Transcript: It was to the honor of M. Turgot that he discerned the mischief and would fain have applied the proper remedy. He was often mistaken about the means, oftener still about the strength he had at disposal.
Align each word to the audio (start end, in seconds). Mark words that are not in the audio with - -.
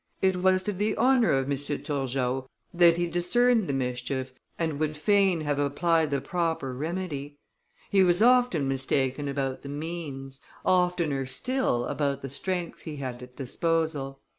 It 0.19 0.37
was 0.37 0.63
to 0.63 0.73
the 0.73 0.95
honor 0.97 1.29
of 1.29 1.45
M. 1.47 1.55
Turgot 1.55 2.47
that 2.73 2.97
he 2.97 3.05
discerned 3.05 3.67
the 3.67 3.73
mischief 3.73 4.33
and 4.57 4.79
would 4.79 4.97
fain 4.97 5.41
have 5.41 5.59
applied 5.59 6.09
the 6.09 6.19
proper 6.19 6.73
remedy. 6.73 7.37
He 7.91 8.01
was 8.01 8.19
often 8.19 8.67
mistaken 8.67 9.27
about 9.27 9.61
the 9.61 9.69
means, 9.69 10.41
oftener 10.65 11.27
still 11.27 11.85
about 11.85 12.23
the 12.23 12.29
strength 12.29 12.81
he 12.81 12.95
had 12.95 13.21
at 13.21 13.35
disposal. 13.35 14.19